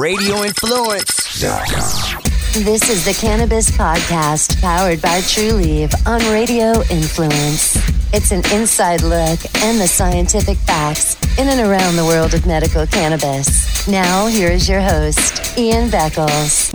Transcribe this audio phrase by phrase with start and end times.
[0.00, 2.22] radioinfluence.com.
[2.64, 7.76] This is the Cannabis Podcast powered by Trulieve on Radio Influence.
[8.14, 12.86] It's an inside look and the scientific facts in and around the world of medical
[12.86, 13.86] cannabis.
[13.86, 16.72] Now, here is your host, Ian Beckles.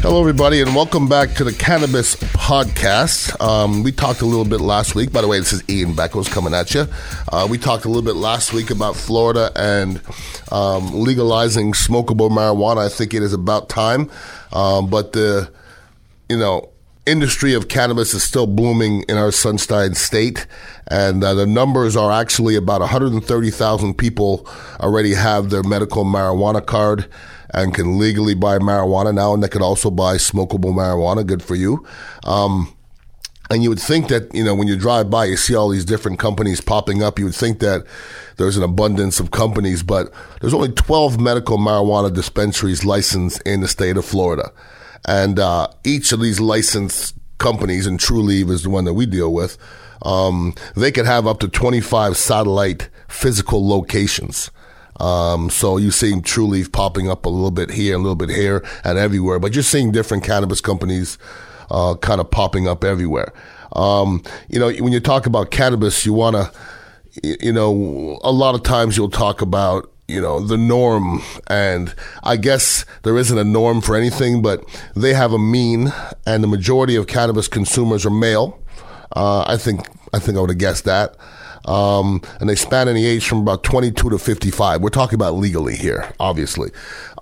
[0.00, 3.38] Hello, everybody, and welcome back to the Cannabis Podcast.
[3.44, 5.12] Um, we talked a little bit last week.
[5.12, 6.86] By the way, this is Ian Beckles coming at you.
[7.32, 10.00] Uh, we talked a little bit last week about Florida and
[10.52, 12.86] um, legalizing smokable marijuana.
[12.86, 14.08] I think it is about time.
[14.52, 15.50] Um, but the,
[16.28, 16.70] you know,
[17.04, 20.46] industry of cannabis is still blooming in our Sunshine State,
[20.86, 27.10] and uh, the numbers are actually about 130,000 people already have their medical marijuana card
[27.50, 31.26] and can legally buy marijuana now, and they can also buy smokable marijuana.
[31.26, 31.86] Good for you.
[32.24, 32.74] Um,
[33.50, 35.86] and you would think that, you know, when you drive by, you see all these
[35.86, 37.18] different companies popping up.
[37.18, 37.84] You would think that
[38.36, 43.68] there's an abundance of companies, but there's only 12 medical marijuana dispensaries licensed in the
[43.68, 44.52] state of Florida.
[45.06, 49.32] And uh, each of these licensed companies, and Trulieve is the one that we deal
[49.32, 49.56] with,
[50.02, 54.50] um, they could have up to 25 satellite physical locations.
[55.00, 58.64] Um, so you're seeing Trulieve popping up a little bit here, a little bit here,
[58.84, 59.38] and everywhere.
[59.38, 61.18] But you're seeing different cannabis companies
[61.70, 63.32] uh, kind of popping up everywhere.
[63.72, 66.52] Um, you know, when you talk about cannabis, you want to,
[67.22, 72.34] you know, a lot of times you'll talk about you know the norm and i
[72.34, 74.64] guess there isn't a norm for anything but
[74.96, 75.92] they have a mean
[76.26, 78.58] and the majority of cannabis consumers are male
[79.14, 81.14] uh, i think i think i would have guessed that
[81.64, 84.80] um, and they span any age from about 22 to 55.
[84.80, 86.70] We're talking about legally here, obviously.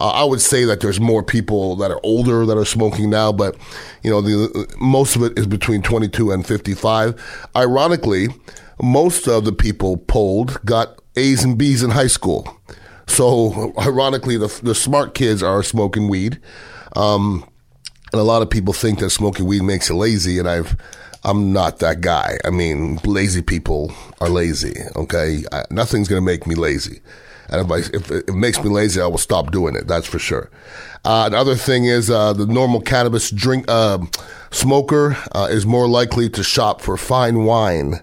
[0.00, 3.32] Uh, I would say that there's more people that are older that are smoking now,
[3.32, 3.56] but
[4.02, 7.48] you know, the, most of it is between 22 and 55.
[7.56, 8.28] Ironically,
[8.80, 12.60] most of the people polled got A's and B's in high school.
[13.06, 16.40] So, ironically, the, the smart kids are smoking weed.
[16.94, 17.48] Um,
[18.12, 20.76] and a lot of people think that smoking weed makes you lazy, and I've
[21.26, 22.38] I'm not that guy.
[22.44, 24.74] I mean, lazy people are lazy.
[24.94, 27.00] Okay, I, nothing's gonna make me lazy,
[27.50, 29.88] and if, I, if it makes me lazy, I will stop doing it.
[29.88, 30.50] That's for sure.
[31.04, 33.98] Uh, another thing is uh, the normal cannabis drink uh,
[34.50, 35.16] smoker
[35.50, 38.02] is more likely to shop for fine wine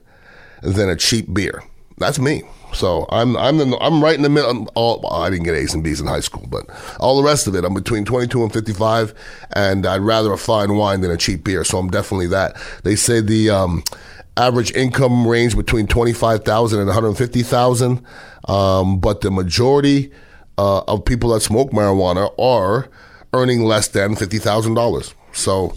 [0.62, 1.64] than a cheap beer.
[1.98, 2.44] That's me.
[2.74, 4.68] So I'm I'm the, I'm right in the middle.
[4.76, 6.66] All, I didn't get A's and B's in high school, but
[7.00, 9.14] all the rest of it, I'm between 22 and 55,
[9.54, 11.64] and I'd rather a fine wine than a cheap beer.
[11.64, 12.56] So I'm definitely that.
[12.84, 13.84] They say the um,
[14.38, 18.06] average income range between 25,000 and 150,000,
[18.48, 20.12] um, but the majority
[20.58, 22.90] uh, of people that smoke marijuana are
[23.34, 25.14] earning less than fifty thousand dollars.
[25.32, 25.74] So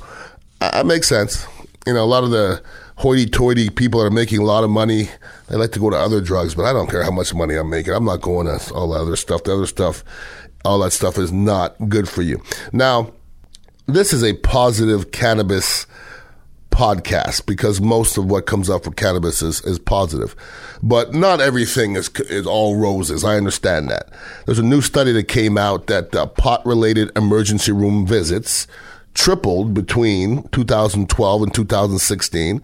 [0.60, 1.46] that makes sense.
[1.86, 2.62] You know, a lot of the
[2.96, 5.08] hoity-toity people that are making a lot of money,
[5.48, 7.70] they like to go to other drugs, but I don't care how much money I'm
[7.70, 7.92] making.
[7.92, 9.44] I'm not going to all that other stuff.
[9.44, 10.02] The other stuff,
[10.64, 12.42] all that stuff is not good for you.
[12.72, 13.12] Now,
[13.86, 15.86] this is a positive cannabis
[16.70, 20.36] podcast because most of what comes up for cannabis is, is positive.
[20.82, 23.24] But not everything is, is all roses.
[23.24, 24.10] I understand that.
[24.44, 28.66] There's a new study that came out that uh, pot related emergency room visits
[29.16, 32.62] tripled between 2012 and 2016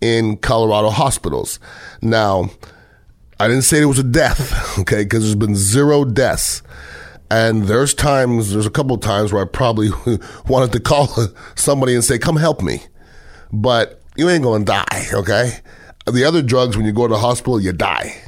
[0.00, 1.60] in Colorado hospitals.
[2.02, 2.50] Now,
[3.38, 6.62] I didn't say there was a death, okay, because there's been zero deaths.
[7.30, 9.90] And there's times, there's a couple of times where I probably
[10.48, 11.08] wanted to call
[11.54, 12.82] somebody and say, come help me.
[13.52, 15.60] But you ain't to die, okay?
[16.10, 18.20] The other drugs, when you go to the hospital, you die.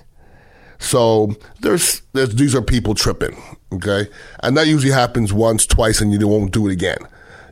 [0.79, 3.37] So there's, there's these are people tripping,
[3.73, 4.09] okay?
[4.43, 6.99] And that usually happens once, twice, and you won't do it again.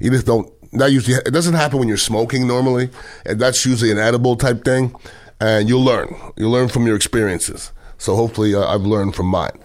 [0.03, 0.51] You just don't.
[0.73, 2.91] That usually it doesn't happen when you're smoking normally,
[3.25, 4.95] and that's usually an edible type thing.
[5.41, 6.15] And you'll learn.
[6.37, 7.73] You'll learn from your experiences.
[7.99, 9.59] So hopefully, uh, I've learned from mine.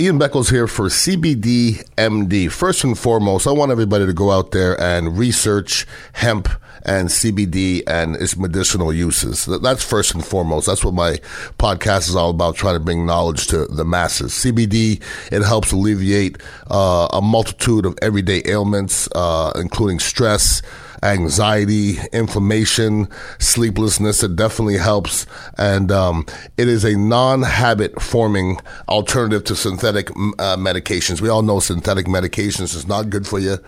[0.00, 2.50] Ian Beckles here for CBD MD.
[2.50, 6.48] First and foremost, I want everybody to go out there and research hemp
[6.84, 9.46] and CBD and its medicinal uses.
[9.46, 10.66] That's first and foremost.
[10.66, 11.16] That's what my
[11.58, 14.32] podcast is all about, trying to bring knowledge to the masses.
[14.32, 15.02] CBD,
[15.32, 16.38] it helps alleviate
[16.70, 20.62] uh, a multitude of everyday ailments, uh, including stress,
[21.02, 24.22] anxiety, inflammation, sleeplessness.
[24.22, 25.26] It definitely helps.
[25.58, 26.26] And um,
[26.56, 31.20] it is a non habit forming alternative to synthetic uh, medications.
[31.20, 33.58] We all know synthetic medications is not good for you.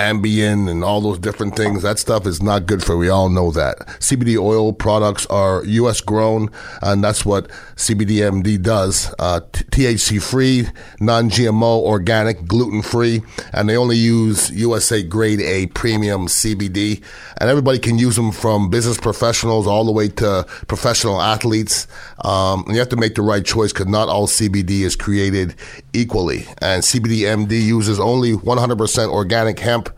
[0.00, 1.82] Ambien and all those different things.
[1.82, 2.96] That stuff is not good for.
[2.96, 3.78] We all know that.
[4.00, 6.00] CBD oil products are U.S.
[6.00, 6.48] grown,
[6.80, 9.14] and that's what CBDMD does.
[9.18, 10.66] Uh, THC free,
[11.00, 17.02] non-GMO, organic, gluten free, and they only use USA Grade A premium CBD.
[17.38, 21.86] And everybody can use them from business professionals all the way to professional athletes.
[22.24, 25.54] Um, and you have to make the right choice because not all CBD is created
[25.92, 26.46] equally.
[26.58, 29.88] And CBDMD uses only 100% organic hemp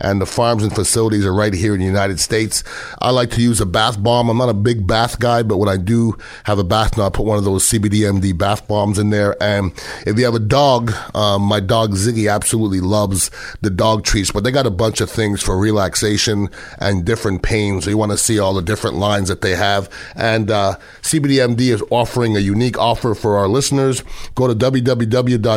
[0.00, 2.62] and the farms and facilities are right here in the United States.
[3.00, 4.28] I like to use a bath bomb.
[4.28, 7.10] I'm not a big bath guy, but when I do have a bath, now I
[7.10, 9.36] put one of those CBDMD bath bombs in there.
[9.42, 9.72] And
[10.06, 13.30] if you have a dog, um, my dog Ziggy absolutely loves
[13.60, 16.48] the dog treats, but they got a bunch of things for relaxation
[16.78, 17.84] and different pains.
[17.84, 19.90] So you want to see all the different lines that they have.
[20.14, 24.02] And uh, CBDMD is offering a unique offer for our listeners.
[24.34, 25.52] Go to www.cbdmd.com,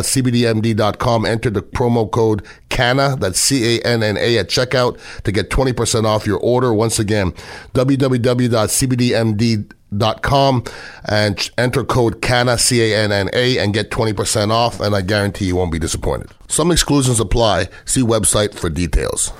[1.26, 5.50] enter the promo code CANNA, that's C A N N A at checkout to get
[5.50, 6.74] 20% off your order.
[6.74, 7.32] Once again,
[7.74, 10.64] www.cbdmd.com
[11.06, 15.80] and enter code CANNA, C-A-N-N-A, and get 20% off, and I guarantee you won't be
[15.80, 16.30] disappointed.
[16.48, 17.70] Some exclusions apply.
[17.86, 19.32] See website for details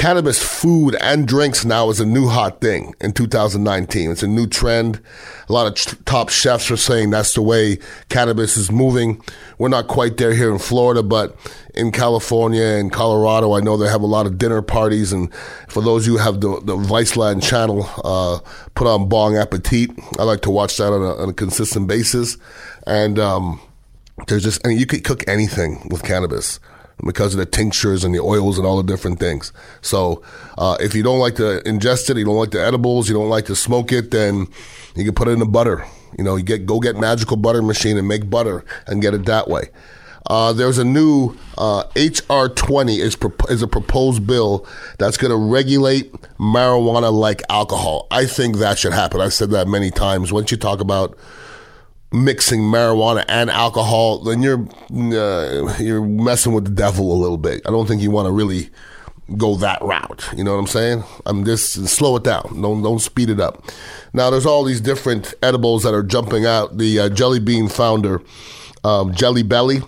[0.00, 4.10] cannabis food and drinks now is a new hot thing in 2019.
[4.10, 4.98] It's a new trend.
[5.46, 9.22] A lot of top chefs are saying that's the way cannabis is moving.
[9.58, 11.36] We're not quite there here in Florida, but
[11.74, 15.12] in California and Colorado, I know they have a lot of dinner parties.
[15.12, 15.30] And
[15.68, 18.38] for those you who have the, the Viceland channel, uh,
[18.74, 19.90] put on Bong Appetit.
[20.18, 22.38] I like to watch that on a, on a consistent basis.
[22.86, 23.60] And, um,
[24.28, 26.58] there's just, I mean, you could cook anything with cannabis
[27.04, 29.52] because of the tinctures and the oils and all the different things.
[29.80, 30.22] So
[30.58, 33.28] uh, if you don't like to ingest it, you don't like the edibles, you don't
[33.28, 34.46] like to smoke it, then
[34.94, 35.86] you can put it in the butter.
[36.18, 39.24] You know, you get go get Magical Butter Machine and make butter and get it
[39.26, 39.70] that way.
[40.26, 44.66] Uh, there's a new uh, HR 20 is pro- is a proposed bill
[44.98, 48.06] that's going to regulate marijuana like alcohol.
[48.10, 49.20] I think that should happen.
[49.20, 50.32] I've said that many times.
[50.32, 51.18] Once you talk about
[52.12, 57.62] mixing marijuana and alcohol, then you're uh, you're messing with the devil a little bit.
[57.66, 58.70] I don't think you want to really
[59.36, 60.28] go that route.
[60.36, 61.04] You know what I'm saying?
[61.26, 62.60] I'm just slow it down.
[62.60, 63.64] Don't don't speed it up.
[64.12, 66.78] Now there's all these different edibles that are jumping out.
[66.78, 68.22] The uh, Jelly Bean founder,
[68.84, 69.80] um, Jelly Belly.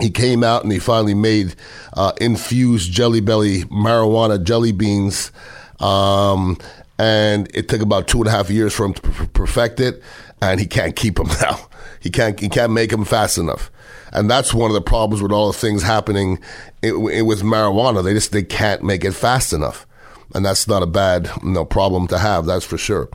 [0.00, 1.56] He came out and he finally made
[1.94, 5.32] uh, infused Jelly Belly marijuana jelly beans,
[5.80, 6.56] um,
[6.98, 9.00] and it took about two and a half years for him to
[9.32, 10.02] perfect it
[10.40, 11.58] and he can't keep them now.
[12.00, 13.70] He can't he can't make them fast enough,
[14.12, 16.38] and that's one of the problems with all the things happening
[16.82, 18.04] with marijuana.
[18.04, 19.86] They just they can't make it fast enough,
[20.34, 22.46] and that's not a bad you know, problem to have.
[22.46, 23.08] That's for sure.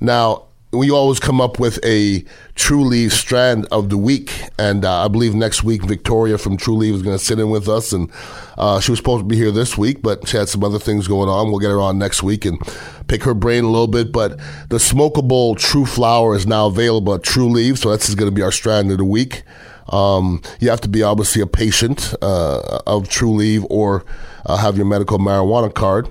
[0.00, 2.24] Now we always come up with a
[2.54, 7.02] Trulieve strand of the week, and uh, I believe next week Victoria from Trulieve is
[7.02, 8.10] going to sit in with us, and
[8.56, 11.08] uh, she was supposed to be here this week, but she had some other things
[11.08, 11.50] going on.
[11.50, 12.60] We'll get her on next week and
[13.08, 14.12] pick her brain a little bit.
[14.12, 14.38] But
[14.68, 18.92] the smokable TruFlower is now available at Trulieve, so that's going to be our strand
[18.92, 19.42] of the week.
[19.88, 24.04] Um, you have to be obviously a patient uh, of Trulieve or
[24.46, 26.08] uh, have your medical marijuana card.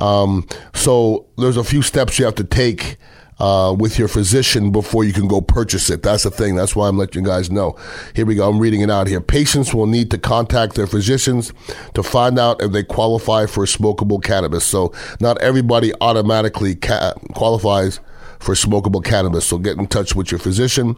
[0.00, 2.96] Um, so there's a few steps you have to take
[3.40, 6.02] uh, with your physician before you can go purchase it.
[6.02, 6.56] That's the thing.
[6.56, 7.76] That's why I'm letting you guys know.
[8.14, 8.48] Here we go.
[8.48, 9.20] I'm reading it out here.
[9.20, 11.52] Patients will need to contact their physicians
[11.94, 14.64] to find out if they qualify for smokable cannabis.
[14.64, 18.00] So not everybody automatically ca- qualifies
[18.38, 19.46] for smokable cannabis.
[19.46, 20.96] So get in touch with your physician.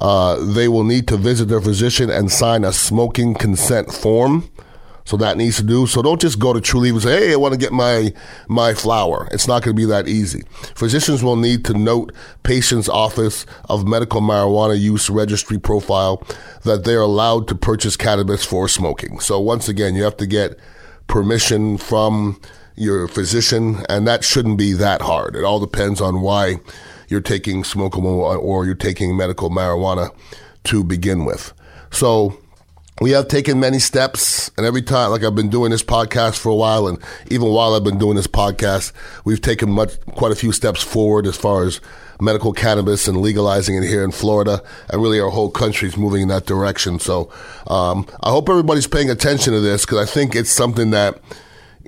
[0.00, 4.48] Uh, they will need to visit their physician and sign a smoking consent form.
[5.08, 5.86] So that needs to do.
[5.86, 8.12] So don't just go to Trulieve and say, "Hey, I want to get my
[8.46, 10.42] my flower." It's not going to be that easy.
[10.74, 12.12] Physicians will need to note
[12.42, 16.22] patient's office of medical marijuana use registry profile
[16.64, 19.18] that they're allowed to purchase cannabis for smoking.
[19.18, 20.58] So once again, you have to get
[21.06, 22.38] permission from
[22.76, 25.36] your physician, and that shouldn't be that hard.
[25.36, 26.56] It all depends on why
[27.08, 30.10] you're taking smokable or you're taking medical marijuana
[30.64, 31.54] to begin with.
[31.90, 32.38] So
[33.00, 36.50] we have taken many steps and every time like i've been doing this podcast for
[36.50, 36.98] a while and
[37.30, 38.92] even while i've been doing this podcast
[39.24, 41.80] we've taken much quite a few steps forward as far as
[42.20, 46.22] medical cannabis and legalizing it here in florida and really our whole country is moving
[46.22, 46.98] in that direction.
[46.98, 47.30] So
[47.68, 51.20] um, i hope everybody's paying attention to this because i think it's something that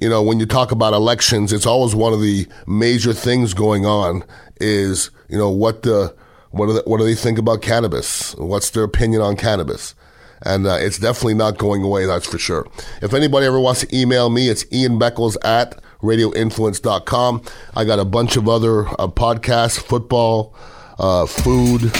[0.00, 3.86] you know when you talk about elections it's always one of the major things going
[3.86, 4.22] on
[4.60, 6.14] is you know what the
[6.52, 8.34] what do they, what do they think about cannabis?
[8.34, 9.94] What's their opinion on cannabis
[10.42, 12.66] and uh, it's definitely not going away, that's for sure.
[13.02, 17.42] If anybody ever wants to email me, it's Ian Beckles at radioinfluence.com.
[17.74, 20.54] I got a bunch of other uh, podcasts, football,
[20.98, 21.92] uh, food,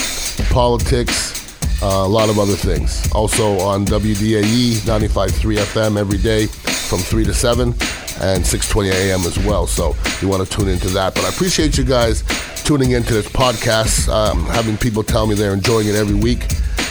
[0.51, 1.37] politics,
[1.83, 3.11] uh, a lot of other things.
[3.13, 9.21] Also on WDAE 95.3 FM every day from 3 to 7 and 6.20 a.m.
[9.21, 9.67] as well.
[9.67, 11.15] So you want to tune into that.
[11.15, 12.23] But I appreciate you guys
[12.65, 16.47] tuning into this podcast, um, having people tell me they're enjoying it every week.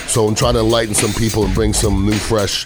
[0.10, 2.66] So I'm trying to enlighten some people and bring some new, fresh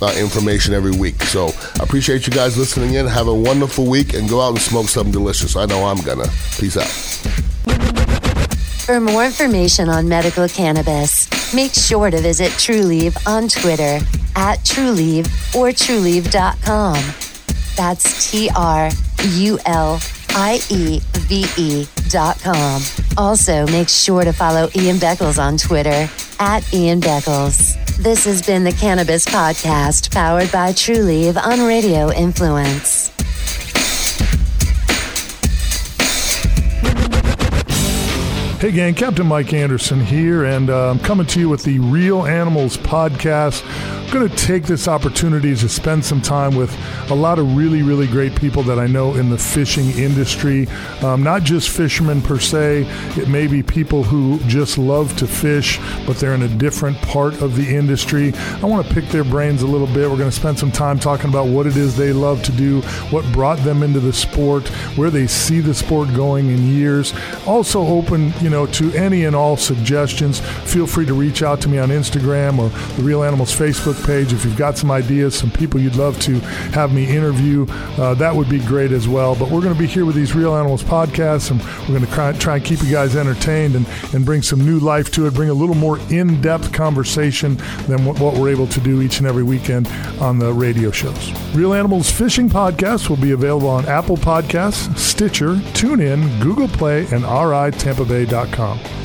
[0.00, 1.20] uh, information every week.
[1.24, 3.06] So I appreciate you guys listening in.
[3.06, 5.56] Have a wonderful week and go out and smoke something delicious.
[5.56, 6.28] I know I'm gonna.
[6.56, 6.86] Peace out.
[8.84, 13.98] For more information on medical cannabis, make sure to visit Trulieve on Twitter
[14.36, 16.94] at Trulieve or Trulieve.com.
[17.76, 18.90] That's T R
[19.30, 22.80] U L I E V E dot com.
[23.16, 27.76] Also, make sure to follow Ian Beckles on Twitter at Ian Beckles.
[27.96, 33.10] This has been the Cannabis Podcast powered by Trulieve on Radio Influence.
[38.64, 42.24] Hey, gang, Captain Mike Anderson here, and uh, I'm coming to you with the Reel
[42.24, 43.62] Animals podcast.
[44.04, 46.72] I'm going to take this opportunity to spend some time with
[47.10, 50.68] a lot of really, really great people that I know in the fishing industry.
[51.02, 55.80] Um, not just fishermen per se, it may be people who just love to fish,
[56.06, 58.32] but they're in a different part of the industry.
[58.62, 60.08] I want to pick their brains a little bit.
[60.08, 62.82] We're going to spend some time talking about what it is they love to do,
[63.10, 67.14] what brought them into the sport, where they see the sport going in years.
[67.46, 70.40] Also, open, you know, to any and all suggestions.
[70.40, 73.52] Feel free to reach out to me on Instagram or the Reel Animals
[73.94, 76.38] Facebook page if you've got some ideas, some people you'd love to
[76.70, 77.66] have me interview.
[77.98, 79.34] Uh, that would be great as well.
[79.34, 82.12] But we're going to be here with these Reel Animals podcasts, and we're going to
[82.12, 85.34] try, try and keep you guys entertained and, and bring some new life to it,
[85.34, 89.18] bring a little more in depth conversation than what, what we're able to do each
[89.18, 89.88] and every weekend
[90.20, 91.32] on the radio shows.
[91.54, 97.24] Reel Animals Fishing Podcast will be available on Apple Podcasts, Stitcher, TuneIn, Google Play, and
[97.24, 99.03] RITampabay.com.